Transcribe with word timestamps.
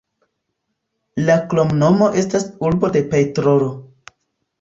La 1.27 1.35
kromnomo 1.51 2.07
estas 2.21 2.47
"urbo 2.71 2.91
de 2.97 3.03
petrolo". 3.13 3.69